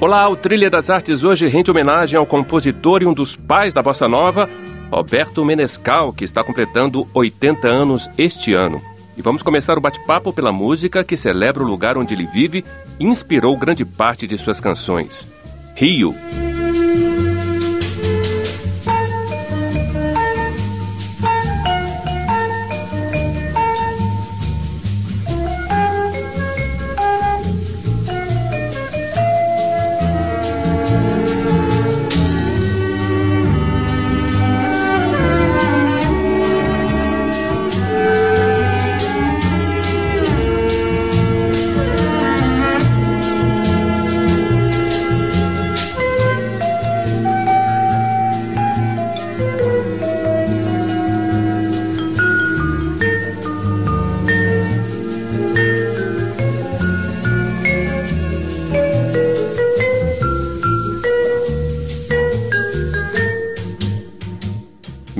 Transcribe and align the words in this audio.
Olá, 0.00 0.26
o 0.30 0.34
Trilha 0.34 0.70
das 0.70 0.88
Artes 0.88 1.22
hoje 1.22 1.46
rende 1.46 1.70
homenagem 1.70 2.16
ao 2.16 2.24
compositor 2.24 3.02
e 3.02 3.06
um 3.06 3.12
dos 3.12 3.36
pais 3.36 3.74
da 3.74 3.82
bossa 3.82 4.08
nova, 4.08 4.48
Roberto 4.90 5.44
Menescal, 5.44 6.10
que 6.10 6.24
está 6.24 6.42
completando 6.42 7.06
80 7.12 7.68
anos 7.68 8.08
este 8.16 8.54
ano. 8.54 8.80
E 9.14 9.20
vamos 9.20 9.42
começar 9.42 9.76
o 9.76 9.80
bate-papo 9.80 10.32
pela 10.32 10.50
música 10.50 11.04
que 11.04 11.18
celebra 11.18 11.62
o 11.62 11.66
lugar 11.66 11.98
onde 11.98 12.14
ele 12.14 12.26
vive 12.26 12.64
e 12.98 13.04
inspirou 13.04 13.54
grande 13.58 13.84
parte 13.84 14.26
de 14.26 14.38
suas 14.38 14.58
canções. 14.58 15.26
Rio. 15.76 16.14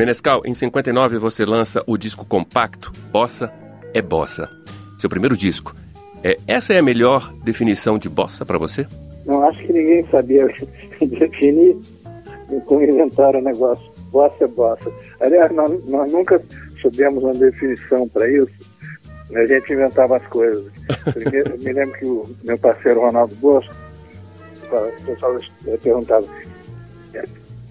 Menescal, 0.00 0.40
em 0.46 0.54
59 0.54 1.18
você 1.18 1.44
lança 1.44 1.84
o 1.86 1.98
disco 1.98 2.24
compacto 2.24 2.90
Bossa 3.12 3.52
é 3.92 4.00
Bossa. 4.00 4.48
Seu 4.98 5.10
primeiro 5.10 5.36
disco. 5.36 5.74
É, 6.24 6.38
essa 6.46 6.72
é 6.72 6.78
a 6.78 6.82
melhor 6.82 7.30
definição 7.44 7.98
de 7.98 8.08
bossa 8.08 8.46
para 8.46 8.56
você? 8.56 8.86
Não, 9.26 9.46
acho 9.46 9.58
que 9.58 9.70
ninguém 9.74 10.06
sabia 10.10 10.46
definir, 11.04 11.76
então 12.50 12.82
inventaram 12.82 13.40
o 13.40 13.42
negócio. 13.42 13.84
Bossa 14.10 14.44
é 14.44 14.46
bossa. 14.46 14.90
Aliás, 15.20 15.52
nós, 15.52 15.84
nós 15.84 16.10
nunca 16.10 16.42
soubemos 16.80 17.22
uma 17.22 17.34
definição 17.34 18.08
para 18.08 18.26
isso. 18.26 18.54
A 19.34 19.44
gente 19.44 19.70
inventava 19.70 20.16
as 20.16 20.26
coisas. 20.28 20.72
Primeiro, 21.12 21.58
me 21.58 21.72
lembro 21.74 21.98
que 21.98 22.06
o 22.06 22.26
meu 22.42 22.56
parceiro 22.56 23.00
Ronaldo 23.00 23.34
Bosco, 23.34 23.74
o 24.72 25.04
pessoal 25.04 25.36
perguntava, 25.82 26.26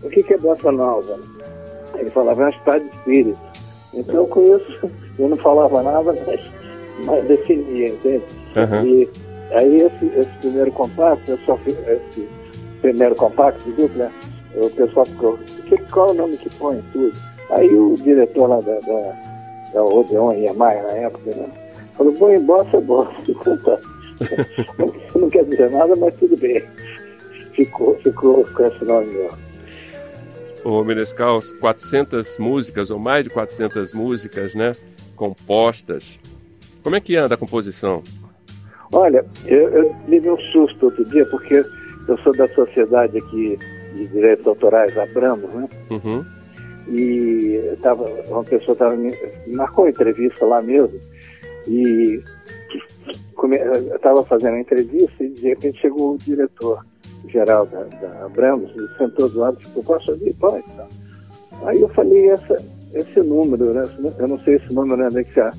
o 0.04 0.10
que 0.12 0.32
é 0.32 0.38
bossa 0.38 0.72
nova? 0.72 1.20
Ele 1.96 2.10
falava, 2.10 2.44
é 2.44 2.46
um 2.46 2.50
estado 2.50 2.84
de 2.84 2.96
espírito. 2.96 3.40
Então 3.94 4.26
com 4.28 4.42
isso, 4.56 4.92
eu 5.18 5.30
não 5.30 5.38
falava 5.38 5.82
nada, 5.82 6.14
mas, 6.26 6.46
mas 7.06 7.26
definia, 7.26 7.90
entende? 7.90 8.24
Uhum. 8.56 8.86
E 8.86 9.10
aí 9.52 9.82
esse, 9.82 10.06
esse 10.18 10.32
primeiro 10.40 10.72
compacto, 10.72 11.32
eu 11.32 11.38
só 11.40 11.58
fiz, 11.58 11.76
esse 11.88 12.30
primeiro 12.82 13.16
compacto 13.16 13.64
de 13.64 13.72
dupla, 13.72 14.12
o 14.56 14.70
pessoal 14.70 15.06
ficou, 15.06 15.38
que, 15.68 15.78
qual 15.92 16.10
é 16.10 16.12
o 16.12 16.16
nome 16.16 16.38
que 16.38 16.50
põe 16.56 16.84
tudo? 16.94 17.18
Aí 17.52 17.74
o 17.74 17.96
diretor 17.96 18.48
lá 18.48 18.62
da, 18.62 18.80
da, 18.80 19.16
da 19.74 19.84
Odeon 19.84 20.54
Maia 20.54 20.84
na 20.84 20.92
época, 20.92 21.32
né? 21.32 21.48
Falou, 21.96 22.14
bom, 22.14 22.30
em 22.30 22.40
bossa 22.40 22.78
é 22.78 22.82
bossa. 22.82 23.12
Tá. 23.64 23.80
não 25.16 25.30
quer 25.30 25.46
dizer 25.46 25.72
nada, 25.72 25.96
mas 25.96 26.14
tudo 26.16 26.36
bem. 26.36 26.62
Ficou, 27.54 27.96
ficou 28.04 28.46
com 28.54 28.66
esse 28.66 28.84
nome 28.84 29.08
mesmo 29.08 29.49
o 30.64 30.84
Menescal, 30.84 31.40
400 31.60 32.38
músicas, 32.38 32.90
ou 32.92 33.00
mais 33.00 33.26
de 33.26 33.30
400 33.30 33.94
músicas, 33.94 34.56
né? 34.56 34.74
Compostas. 35.16 36.20
Como 36.84 36.96
é 36.96 37.02
que 37.02 37.16
anda 37.16 37.36
a 37.36 37.38
composição? 37.38 38.04
Olha, 38.92 39.26
eu, 39.46 39.70
eu 39.70 39.96
tive 40.08 40.30
um 40.30 40.40
susto 40.52 40.86
outro 40.86 41.06
dia, 41.06 41.26
porque 41.28 41.64
eu 42.08 42.18
sou 42.20 42.36
da 42.36 42.48
sociedade 42.50 43.18
aqui 43.18 43.58
de 43.94 44.08
direitos 44.08 44.48
autorais, 44.48 44.98
Abramos, 44.98 45.54
né? 45.54 45.70
Uhum. 45.90 46.26
E 46.88 47.78
tava, 47.82 48.06
uma 48.28 48.44
pessoa 48.44 48.76
tava, 48.76 48.96
me 48.96 49.14
marcou 49.48 49.88
entrevista 49.88 50.46
lá 50.46 50.62
mesmo, 50.62 51.00
e 51.68 52.24
estava 53.96 54.24
fazendo 54.26 54.56
a 54.56 54.60
entrevista 54.60 55.24
e 55.24 55.30
de 55.30 55.48
repente 55.50 55.80
chegou 55.80 56.16
o 56.16 56.18
diretor 56.18 56.84
geral 57.28 57.66
da, 57.66 57.84
da 57.84 58.26
Abramos, 58.26 58.72
e 58.72 58.98
sentou 58.98 59.30
do 59.30 59.40
lado 59.40 59.58
e 59.60 59.64
falou, 59.66 59.84
posso 59.84 60.12
ouvir? 60.12 60.34
Pode. 60.36 60.64
Tá. 60.76 60.88
Aí 61.64 61.82
eu 61.82 61.90
falei, 61.90 62.30
essa, 62.30 62.64
esse 62.94 63.20
número, 63.22 63.74
né? 63.74 63.84
eu 64.18 64.28
não 64.28 64.40
sei 64.40 64.56
esse 64.56 64.74
número 64.74 65.10
né, 65.10 65.24
que 65.24 65.34
você 65.34 65.52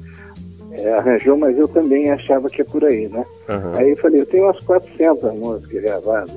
é, 0.72 0.92
arranjou, 0.94 1.36
mas 1.36 1.58
eu 1.58 1.68
também 1.68 2.10
achava 2.10 2.48
que 2.48 2.62
é 2.62 2.64
por 2.64 2.84
aí, 2.84 3.08
né? 3.08 3.24
Uhum. 3.48 3.72
Aí 3.76 3.90
eu 3.90 3.96
falei, 3.96 4.20
eu 4.20 4.26
tenho 4.26 4.44
umas 4.44 4.62
400 4.62 5.34
músicas 5.34 5.82
gravadas. 5.82 6.36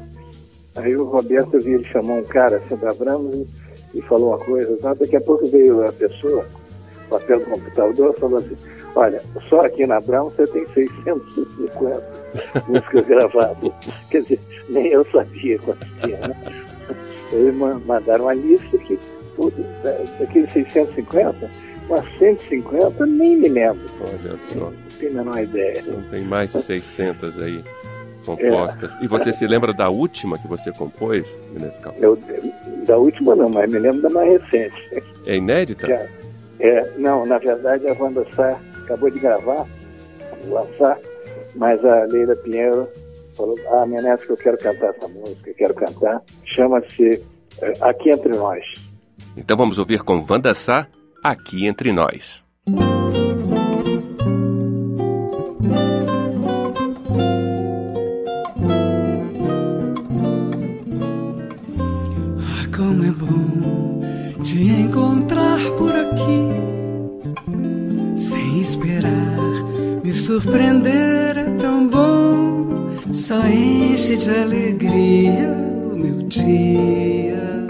Aí 0.76 0.96
o 0.96 1.06
Roberto 1.06 1.60
viu, 1.60 1.76
ele 1.80 1.88
chamou 1.88 2.18
um 2.18 2.24
cara 2.24 2.58
assim 2.58 2.76
da 2.76 2.90
Abramos 2.90 3.36
e, 3.36 3.48
e 4.00 4.02
falou 4.02 4.30
uma 4.30 4.40
coisa, 4.40 4.76
tá? 4.78 4.94
daqui 4.96 5.16
a 5.16 5.22
pouco 5.22 5.46
veio 5.48 5.88
a 5.88 5.92
pessoa, 5.92 6.46
o 7.06 7.10
papel 7.10 7.40
do 7.40 7.46
computador, 7.46 8.16
falou 8.16 8.40
assim, 8.40 8.58
olha, 8.96 9.22
só 9.50 9.62
aqui 9.62 9.86
na 9.86 10.02
Brown 10.02 10.32
você 10.32 10.48
tem 10.48 10.66
650 10.66 12.04
músicas 12.68 13.06
gravadas. 13.06 13.72
Quer 14.14 14.22
dizer, 14.22 14.40
nem 14.70 14.88
eu 14.90 15.04
sabia 15.12 15.58
quantos 15.58 15.88
tinha, 16.04 16.20
né? 16.20 16.36
Eles 17.32 17.56
mandaram 17.56 18.26
uma 18.26 18.36
lista 18.36 18.78
que, 18.78 19.00
daqueles 20.20 20.54
650, 20.54 21.50
umas 21.90 22.20
150, 22.20 23.08
nem 23.08 23.38
me 23.38 23.50
lembro. 23.50 23.82
Olha 24.02 24.38
só. 24.38 24.60
Não 24.60 24.74
tenho 25.00 25.20
a 25.20 25.24
menor 25.24 25.42
ideia. 25.42 25.84
Não 25.88 26.04
tem 26.12 26.22
mais 26.22 26.52
de 26.52 26.62
600 26.62 27.40
aí 27.40 27.64
compostas. 28.24 28.96
É. 28.98 29.04
E 29.04 29.08
você 29.08 29.34
se 29.34 29.48
lembra 29.48 29.74
da 29.74 29.90
última 29.90 30.38
que 30.38 30.48
você 30.48 30.72
compôs, 30.72 31.28
Menescal? 31.52 31.96
Eu, 32.00 32.16
da 32.86 32.96
última 32.96 33.36
não, 33.36 33.50
mas 33.50 33.72
me 33.72 33.80
lembro 33.80 34.04
da 34.04 34.12
mais 34.12 34.40
recente. 34.44 35.04
É 35.26 35.38
inédita? 35.38 35.88
Já, 35.88 36.08
é, 36.60 36.88
não, 37.00 37.26
na 37.26 37.40
verdade 37.40 37.88
a 37.88 37.94
Wanda 37.94 38.24
Sá 38.36 38.60
acabou 38.84 39.10
de 39.10 39.18
gravar, 39.18 39.66
lançar, 40.48 41.00
mas 41.56 41.84
a 41.84 42.04
Leila 42.04 42.36
Pinheiro 42.36 42.88
falou, 43.36 43.58
ah, 43.72 43.86
minha 43.86 44.02
neta, 44.02 44.26
eu 44.28 44.38
quero 44.38 44.58
cantar 44.58 44.90
essa 44.90 45.08
música, 45.08 45.54
quero 45.54 45.74
cantar. 45.74 46.22
Chama-se 46.46 47.24
é, 47.62 47.74
Aqui 47.82 48.10
Entre 48.10 48.36
Nós. 48.38 48.64
Então 49.36 49.58
vamos 49.58 49.78
ouvir 49.78 50.02
com 50.04 50.24
Wanda 50.30 50.54
Sá, 50.54 50.88
Aqui 51.24 51.66
Entre 51.66 51.92
Nós. 51.92 52.44
Enche 74.14 74.18
de 74.18 74.30
alegria 74.30 75.50
o 75.92 75.96
meu 75.96 76.18
dia. 76.28 77.66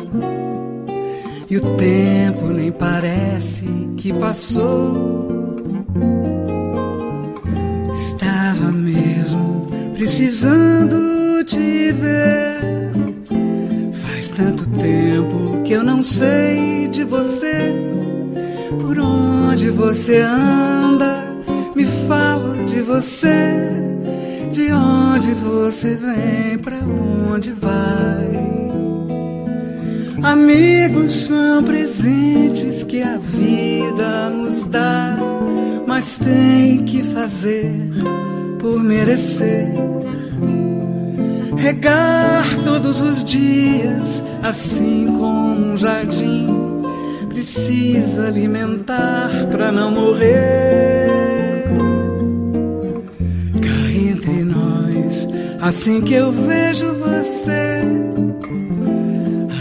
E 1.49 1.57
o 1.57 1.61
tempo 1.77 2.47
nem 2.47 2.71
parece 2.71 3.65
que 3.97 4.13
passou. 4.13 5.55
Estava 7.93 8.71
mesmo 8.71 9.67
precisando 9.93 11.43
te 11.45 11.91
ver. 11.91 12.91
Faz 13.93 14.31
tanto 14.31 14.67
tempo 14.69 15.61
que 15.63 15.73
eu 15.73 15.83
não 15.83 16.01
sei 16.01 16.87
de 16.89 17.03
você. 17.03 17.73
Por 18.81 18.97
onde 18.99 19.69
você 19.69 20.19
anda, 20.19 21.25
me 21.75 21.85
fala 21.85 22.55
de 22.65 22.81
você 22.81 23.92
de 24.53 24.71
onde 24.71 25.33
você 25.33 25.95
vem, 25.95 26.59
pra 26.59 26.77
onde 26.77 27.51
vai? 27.53 28.29
Amigos 30.21 31.25
são 31.25 31.63
presentes 31.63 32.83
que 32.83 33.01
a 33.01 33.17
vida 33.17 34.29
nos 34.29 34.67
dá, 34.67 35.17
mas 35.87 36.19
tem 36.19 36.77
que 36.85 37.01
fazer 37.01 37.89
por 38.59 38.81
merecer. 38.83 39.73
Regar 41.57 42.45
todos 42.63 43.01
os 43.01 43.25
dias, 43.25 44.23
assim 44.43 45.07
como 45.07 45.73
um 45.73 45.77
jardim, 45.77 46.47
precisa 47.27 48.27
alimentar 48.27 49.31
para 49.49 49.71
não 49.71 49.89
morrer. 49.89 51.02
Assim 55.63 56.01
que 56.01 56.13
eu 56.13 56.29
vejo 56.29 56.93
você, 56.95 57.81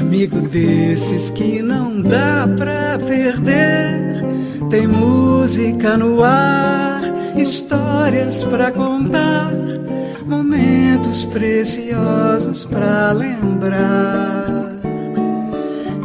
amigo 0.00 0.40
desses 0.40 1.30
que 1.30 1.62
não 1.62 2.02
dá 2.02 2.48
pra 2.56 2.98
perder, 2.98 4.24
tem 4.68 4.88
música 4.88 5.96
no 5.96 6.24
ar, 6.24 7.02
histórias 7.36 8.42
pra 8.42 8.72
contar 8.72 9.52
momentos 10.26 11.24
preciosos 11.26 12.64
para 12.64 13.12
lembrar. 13.12 14.72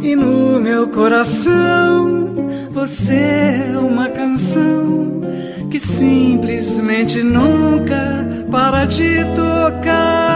E 0.00 0.14
no 0.14 0.60
meu 0.60 0.86
coração 0.86 2.36
você 2.70 3.72
é 3.74 3.78
uma 3.78 4.08
canção 4.08 5.22
que 5.68 5.80
simplesmente 5.80 7.20
nunca 7.20 8.27
para 8.50 8.86
de 8.86 9.24
tocar. 9.34 10.27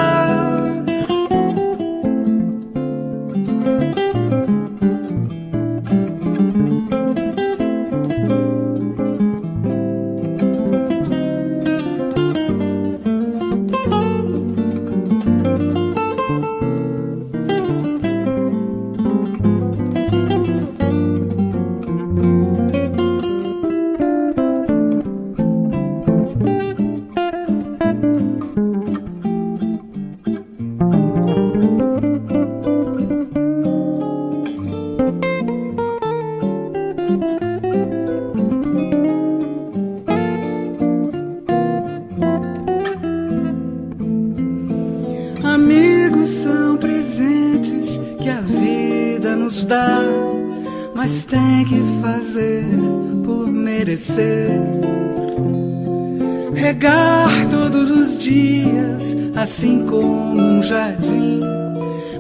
Assim 59.43 59.85
como 59.87 60.41
um 60.41 60.63
jardim 60.63 61.41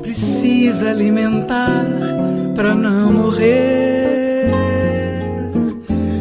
precisa 0.02 0.90
alimentar 0.90 1.86
para 2.54 2.74
não 2.74 3.12
morrer. 3.12 4.50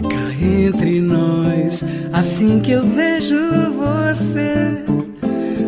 Cá 0.08 0.46
entre 0.46 1.02
nós, 1.02 1.84
assim 2.14 2.60
que 2.60 2.72
eu 2.72 2.84
vejo 2.84 3.38
você, 3.74 4.86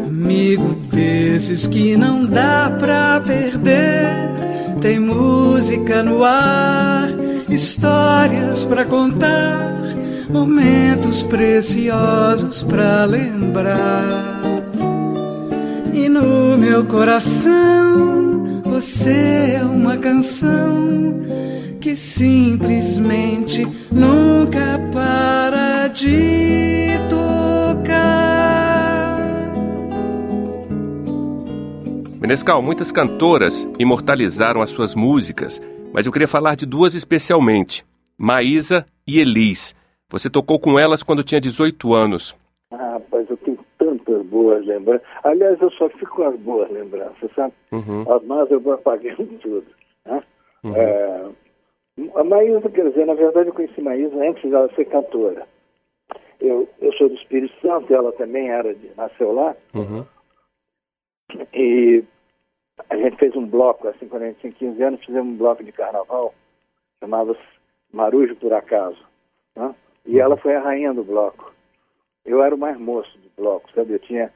amigo 0.08 0.76
desses 0.92 1.66
que 1.66 1.98
não 1.98 2.26
dá 2.26 2.72
pra 2.78 3.20
perder. 3.20 4.32
Tem 4.80 5.00
música 5.00 6.04
no 6.04 6.24
ar, 6.24 7.10
histórias 7.50 8.64
para 8.64 8.86
contar, 8.86 9.74
momentos 10.30 11.22
preciosos 11.24 12.62
para 12.64 13.06
lembrar. 13.06 14.42
E 15.94 16.10
no 16.10 16.58
meu 16.58 16.86
coração 16.86 18.62
você 18.66 19.58
é 19.58 19.64
uma 19.64 19.98
canção 19.98 21.20
que 21.80 21.96
simplesmente 21.96 23.68
nunca 23.92 24.80
para 24.92 25.88
de 25.90 26.98
tocar. 27.10 27.54
Menescal, 32.20 32.62
muitas 32.62 32.92
cantoras 32.92 33.68
imortalizaram 33.78 34.62
as 34.62 34.70
suas 34.70 34.96
músicas, 34.96 35.62
mas 35.94 36.06
eu 36.06 36.12
queria 36.12 36.28
falar 36.28 36.56
de 36.56 36.66
duas 36.66 36.94
especialmente: 36.96 37.86
Maísa 38.18 38.86
e 39.06 39.20
Elis. 39.20 39.76
Você 40.10 40.30
tocou 40.30 40.60
com 40.60 40.78
elas 40.78 41.04
quando 41.04 41.24
tinha 41.24 41.42
18 41.42 41.94
anos 41.94 42.36
boas 44.34 44.66
lembranças. 44.66 45.08
Aliás, 45.24 45.62
eu 45.62 45.72
só 45.72 45.90
fico 45.90 46.16
com 46.16 46.24
as 46.24 46.36
boas 46.40 46.70
lembranças, 46.72 47.32
sabe? 47.36 47.54
Uhum. 47.72 48.12
As 48.12 48.24
más 48.24 48.50
eu 48.50 48.60
vou 48.60 48.74
apagando 48.74 49.38
tudo. 49.40 49.66
Né? 50.06 50.24
Uhum. 50.64 50.76
É, 50.76 51.26
a 52.16 52.24
Maísa, 52.24 52.70
quer 52.70 52.90
dizer, 52.90 53.06
na 53.06 53.14
verdade 53.14 53.50
eu 53.50 53.54
conheci 53.54 53.80
Maísa 53.80 54.16
antes 54.16 54.50
dela 54.50 54.70
ser 54.76 54.86
cantora. 54.86 55.48
Eu, 56.40 56.68
eu 56.82 56.92
sou 56.94 57.08
do 57.08 57.16
Espírito 57.16 57.54
Santo, 57.62 57.94
ela 57.94 58.12
também 58.14 58.50
era 58.50 58.74
de, 58.74 58.92
nasceu 58.98 59.32
lá. 59.32 59.56
Uhum. 59.74 60.06
E 61.54 62.04
a 62.90 62.98
gente 62.98 63.18
fez 63.18 63.36
um 63.36 63.46
bloco, 63.46 63.88
assim, 63.88 64.08
quando 64.08 64.24
a 64.24 64.26
gente 64.28 64.40
tinha 64.40 64.52
15 64.52 64.84
anos, 64.84 65.06
fizemos 65.06 65.34
um 65.34 65.38
bloco 65.38 65.64
de 65.64 65.72
carnaval, 65.72 66.34
chamava-se 67.00 67.40
Marujo 67.94 68.36
por 68.36 68.52
Acaso. 68.52 69.00
Né? 69.56 69.74
E 70.06 70.20
ela 70.20 70.38
foi 70.38 70.56
a 70.56 70.62
rainha 70.62 70.94
do 70.94 71.04
bloco. 71.04 71.54
Eu 72.26 72.44
era 72.44 72.54
o 72.54 72.58
mais 72.58 72.78
moço 72.78 73.18
do 73.18 73.30
bloco, 73.38 73.70
sabe? 73.74 73.94
Eu 73.94 74.00
tinha 74.00 74.32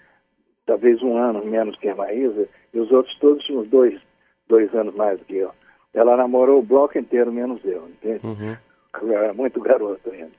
talvez 0.66 1.02
um 1.02 1.18
ano 1.18 1.44
menos 1.46 1.78
que 1.78 1.88
a 1.90 1.96
Maísa, 1.96 2.48
e 2.74 2.80
os 2.80 2.92
outros 2.92 3.18
todos 3.20 3.44
tinham 3.46 3.64
dois, 3.64 4.00
dois 4.48 4.74
anos 4.76 4.94
mais 4.96 5.18
do 5.18 5.26
que 5.26 5.38
eu. 5.38 5.52
Ela 5.94 6.18
namorou 6.18 6.60
o 6.60 6.66
bloco 6.66 6.98
inteiro, 6.98 7.32
menos 7.32 7.64
eu, 7.64 7.88
entende? 7.88 8.26
Uhum. 8.28 8.58
Eu 9.02 9.18
era 9.18 9.34
muito 9.34 9.60
garoto 9.62 10.12
ainda. 10.12 10.32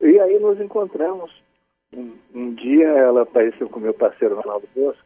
E 0.00 0.18
aí 0.20 0.38
nos 0.38 0.60
encontramos. 0.60 1.32
Um, 1.96 2.12
um 2.34 2.54
dia 2.54 2.88
ela 2.88 3.22
apareceu 3.22 3.68
com 3.68 3.80
meu 3.80 3.94
parceiro 3.94 4.40
Ronaldo 4.40 4.68
Bosco, 4.74 5.02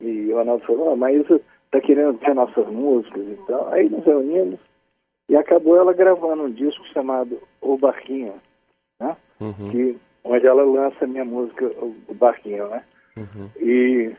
e 0.00 0.30
o 0.32 0.36
Ronaldo 0.36 0.66
falou, 0.66 0.92
oh, 0.92 0.96
Maísa 0.96 1.40
está 1.64 1.80
querendo 1.80 2.18
ter 2.18 2.34
nossas 2.34 2.66
músicas 2.66 3.26
e 3.26 3.38
tal. 3.46 3.72
Aí 3.72 3.88
nos 3.88 4.04
reunimos, 4.04 4.60
e 5.28 5.36
acabou 5.36 5.76
ela 5.76 5.92
gravando 5.92 6.42
um 6.42 6.50
disco 6.50 6.84
chamado 6.88 7.40
O 7.60 7.78
Barquinho, 7.78 8.34
né? 9.00 9.16
Uhum. 9.40 9.70
que 9.70 9.98
onde 10.24 10.46
ela 10.46 10.64
lança 10.64 11.04
a 11.04 11.08
minha 11.08 11.24
música, 11.24 11.66
o 11.80 12.14
Barquinho, 12.14 12.68
né? 12.68 12.82
Uhum. 13.16 13.50
E 13.60 14.14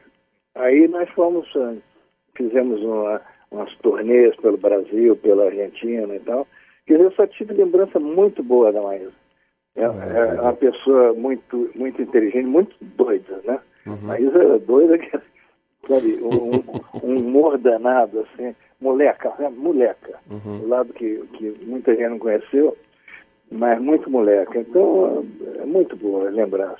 aí 0.55 0.87
nós 0.87 1.09
fomos, 1.11 1.47
ah, 1.55 1.75
fizemos 2.35 2.81
uma, 2.81 3.21
umas 3.51 3.73
turnês 3.77 4.35
pelo 4.37 4.57
Brasil, 4.57 5.15
pela 5.17 5.45
Argentina 5.45 6.15
e 6.15 6.19
tal. 6.19 6.47
Quer 6.85 6.93
dizer, 6.93 7.05
eu 7.05 7.11
só 7.11 7.27
tive 7.27 7.53
lembrança 7.53 7.99
muito 7.99 8.41
boa 8.41 8.71
da 8.71 8.81
Maísa. 8.81 9.11
É, 9.75 9.87
uhum. 9.87 10.01
é 10.01 10.41
uma 10.41 10.53
pessoa 10.53 11.13
muito, 11.13 11.69
muito 11.75 12.01
inteligente, 12.01 12.45
muito 12.45 12.75
doida, 12.81 13.41
né? 13.43 13.59
Uhum. 13.85 13.97
Maísa 14.01 14.43
era 14.43 14.59
doida, 14.59 14.97
que, 14.97 15.11
sabe, 15.87 16.19
um, 16.23 16.63
um 17.03 17.17
humor 17.17 17.57
danado, 17.57 18.21
assim, 18.21 18.55
moleca, 18.81 19.33
né? 19.37 19.49
moleca. 19.49 20.17
Uhum. 20.29 20.59
Do 20.59 20.67
lado 20.67 20.93
que, 20.93 21.17
que 21.33 21.55
muita 21.65 21.95
gente 21.95 22.09
não 22.09 22.19
conheceu 22.19 22.75
mas 23.51 23.79
muito 23.81 24.09
moleca. 24.09 24.59
Então, 24.59 25.25
é 25.59 25.65
muito 25.65 25.95
boa 25.95 26.29
lembrança. 26.29 26.77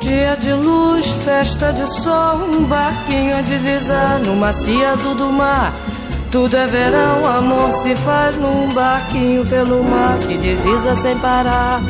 Dia 0.00 0.36
de 0.36 0.52
luz, 0.52 1.10
festa 1.24 1.72
de 1.72 1.86
sol, 2.02 2.36
um 2.36 2.64
barquinho 2.64 3.36
a 3.36 3.42
deslizar 3.42 4.20
no 4.24 4.36
macio 4.36 4.86
azul 4.86 5.14
do 5.14 5.32
mar. 5.32 5.85
Tudo 6.30 6.56
é 6.56 6.66
verão, 6.66 7.24
amor 7.24 7.72
se 7.78 7.94
faz 7.96 8.36
num 8.36 8.72
barquinho 8.74 9.46
pelo 9.46 9.82
mar 9.84 10.18
que 10.18 10.36
desliza 10.36 10.96
sem 10.96 11.16
parar. 11.18 11.80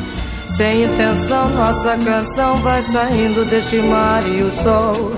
Sem 0.48 0.84
intenção, 0.84 1.48
nossa 1.50 1.96
canção 1.96 2.56
vai 2.58 2.80
saindo 2.82 3.44
deste 3.44 3.76
mar 3.78 4.22
e 4.26 4.42
o 4.42 4.52
sol. 4.62 5.12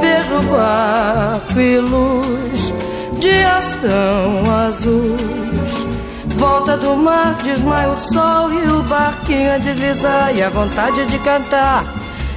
Beijo, 0.00 0.40
barco 0.50 1.60
e 1.60 1.78
luz, 1.78 2.74
dias 3.20 3.64
tão 3.80 4.54
azuis. 4.54 5.92
Volta 6.36 6.76
do 6.76 6.96
mar, 6.96 7.34
desmaia 7.44 7.90
o 7.90 8.00
sol 8.12 8.52
e 8.52 8.66
o 8.66 8.82
barquinho 8.82 9.54
a 9.54 9.58
deslizar 9.58 10.34
e 10.34 10.42
a 10.42 10.50
vontade 10.50 11.06
de 11.06 11.18
cantar. 11.20 11.84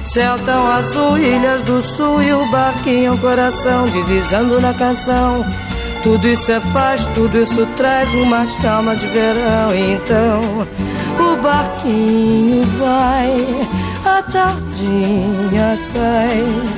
Céu 0.04 0.36
tão 0.44 0.70
azul, 0.70 1.18
ilhas 1.18 1.62
do 1.64 1.82
sul 1.82 2.22
e 2.22 2.32
o 2.32 2.50
barquinho 2.50 3.18
coração 3.18 3.86
deslizando 3.86 4.60
na 4.60 4.72
canção. 4.72 5.44
Tudo 6.06 6.28
isso 6.28 6.52
é 6.52 6.60
paz, 6.72 7.04
tudo 7.16 7.36
isso 7.36 7.66
traz 7.76 8.08
uma 8.14 8.46
calma 8.62 8.94
de 8.94 9.08
verão. 9.08 9.74
Então 9.74 10.40
o 11.18 11.42
barquinho 11.42 12.62
vai, 12.78 13.68
a 14.04 14.22
tardinha 14.22 15.76
cai. 15.92 16.76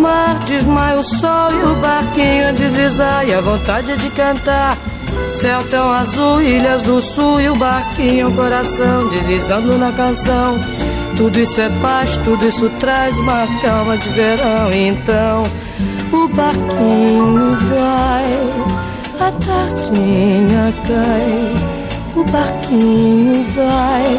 Mar 0.00 0.38
desmaia 0.46 0.98
o 0.98 1.04
sol 1.04 1.52
e 1.52 1.62
o 1.62 1.74
barquinho 1.76 2.48
a 2.48 2.52
deslizar 2.52 3.28
e 3.28 3.34
a 3.34 3.40
vontade 3.40 3.96
de 3.96 4.08
cantar. 4.10 4.76
Céu 5.32 5.62
tão 5.70 5.92
azul, 5.92 6.42
ilhas 6.42 6.80
do 6.82 7.00
sul 7.02 7.40
e 7.40 7.48
o 7.48 7.54
barquinho, 7.56 8.34
coração 8.34 9.08
deslizando 9.08 9.76
na 9.78 9.92
canção. 9.92 10.58
Tudo 11.16 11.38
isso 11.38 11.60
é 11.60 11.68
paz, 11.82 12.16
tudo 12.18 12.46
isso 12.46 12.70
traz 12.80 13.14
uma 13.16 13.46
calma 13.62 13.98
de 13.98 14.08
verão. 14.10 14.72
Então 14.72 15.44
o 16.12 16.28
barquinho 16.28 17.56
vai, 17.68 18.32
a 19.20 19.32
tardinha 19.32 20.72
cai. 20.86 21.70
O 22.16 22.24
barquinho 22.24 23.44
vai, 23.54 24.18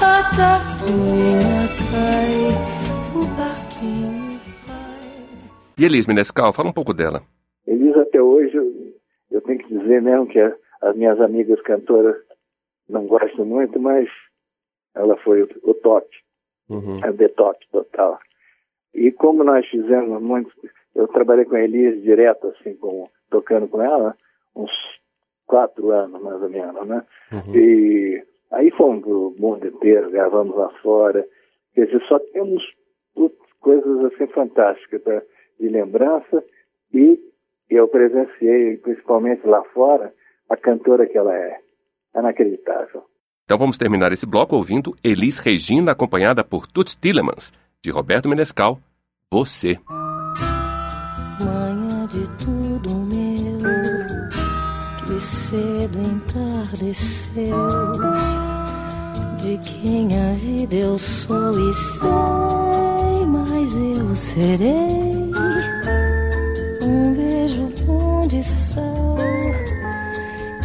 a 0.00 0.22
tardinha 0.34 1.68
cai. 1.90 2.70
E 5.80 5.84
Elis 5.86 6.06
Menescal, 6.06 6.52
fala 6.52 6.68
um 6.68 6.74
pouco 6.74 6.92
dela. 6.92 7.22
Elis, 7.66 7.96
até 7.96 8.20
hoje, 8.20 8.54
eu, 8.54 8.70
eu 9.30 9.40
tenho 9.40 9.60
que 9.60 9.78
dizer 9.78 10.02
mesmo 10.02 10.26
que 10.26 10.38
a, 10.38 10.54
as 10.82 10.94
minhas 10.94 11.18
amigas 11.18 11.58
cantoras 11.62 12.16
não 12.86 13.06
gostam 13.06 13.46
muito, 13.46 13.80
mas 13.80 14.06
ela 14.94 15.16
foi 15.16 15.42
o, 15.42 15.48
o 15.62 15.72
top, 15.72 16.06
uhum. 16.68 17.00
a 17.02 17.10
the 17.14 17.28
top 17.28 17.66
total. 17.72 18.18
E 18.92 19.10
como 19.10 19.42
nós 19.42 19.66
fizemos 19.68 20.20
muito, 20.20 20.50
eu 20.94 21.08
trabalhei 21.08 21.46
com 21.46 21.54
a 21.56 21.62
Elis 21.62 22.02
direto, 22.02 22.48
assim, 22.48 22.74
com, 22.74 23.08
tocando 23.30 23.66
com 23.66 23.80
ela, 23.80 24.14
uns 24.54 24.70
quatro 25.46 25.92
anos 25.92 26.20
mais 26.20 26.42
ou 26.42 26.50
menos, 26.50 26.86
né? 26.86 27.02
Uhum. 27.32 27.56
E 27.56 28.22
aí 28.50 28.70
fomos 28.72 29.02
pro 29.02 29.34
mundo 29.38 29.66
inteiro, 29.66 30.10
gravamos 30.10 30.54
lá 30.54 30.68
fora. 30.82 31.26
Quer 31.74 31.86
dizer, 31.86 32.02
só 32.06 32.18
temos 32.18 32.62
coisas 33.60 34.12
assim 34.12 34.26
fantásticas 34.26 35.00
para 35.00 35.22
de 35.60 35.68
lembrança 35.68 36.42
e 36.92 37.20
eu 37.68 37.86
presenciei, 37.86 38.78
principalmente 38.78 39.46
lá 39.46 39.62
fora, 39.72 40.12
a 40.48 40.56
cantora 40.56 41.06
que 41.06 41.16
ela 41.16 41.34
é. 41.34 41.60
Inacreditável. 42.16 43.04
Então 43.44 43.56
vamos 43.56 43.76
terminar 43.76 44.12
esse 44.12 44.26
bloco 44.26 44.56
ouvindo 44.56 44.96
Elis 45.04 45.38
Regina, 45.38 45.92
acompanhada 45.92 46.42
por 46.42 46.66
Tuts 46.66 46.96
Tillemans, 46.96 47.52
de 47.82 47.90
Roberto 47.90 48.28
Menescal, 48.28 48.80
Você. 49.30 49.78
Manhã 51.40 52.06
de 52.08 52.28
tudo 52.44 52.96
meu, 52.96 53.58
que 55.06 55.20
cedo 55.20 55.98
entardeceu, 55.98 57.56
de 59.38 59.58
quem 59.58 60.08
a 60.18 60.32
vida 60.34 60.74
eu 60.74 60.98
sou 60.98 61.52
e 61.52 61.72
sei, 61.74 63.26
mas 63.28 63.76
eu 63.76 64.14
serei 64.16 65.19
de 68.42 69.16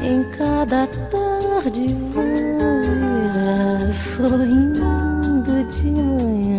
em 0.02 0.24
cada 0.38 0.88
tarde 0.88 1.88
voa 2.12 3.92
sorrindo 3.94 5.64
de 5.70 5.92
manhã. 5.92 6.55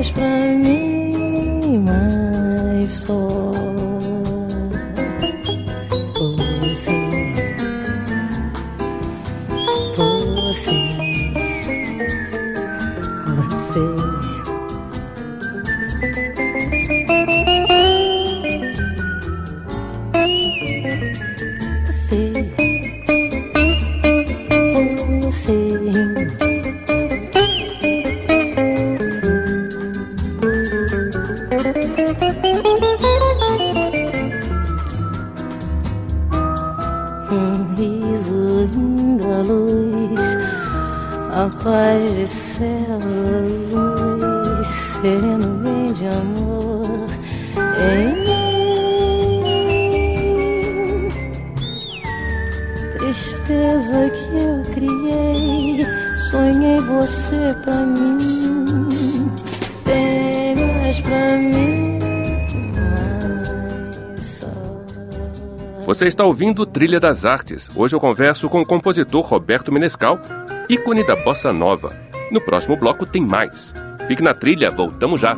Mais 0.00 0.10
pra 0.12 0.38
mim, 0.54 1.84
mais 1.84 2.90
só. 2.90 3.49
Você 65.90 66.06
está 66.06 66.24
ouvindo 66.24 66.64
Trilha 66.64 67.00
das 67.00 67.24
Artes. 67.24 67.68
Hoje 67.74 67.96
eu 67.96 68.00
converso 68.00 68.48
com 68.48 68.60
o 68.60 68.66
compositor 68.66 69.22
Roberto 69.24 69.72
Menescal, 69.72 70.20
ícone 70.68 71.04
da 71.04 71.16
bossa 71.16 71.52
nova. 71.52 71.96
No 72.30 72.40
próximo 72.40 72.76
bloco 72.76 73.04
tem 73.04 73.22
mais. 73.26 73.74
Fique 74.06 74.22
na 74.22 74.32
trilha, 74.32 74.70
voltamos 74.70 75.20
já. 75.20 75.36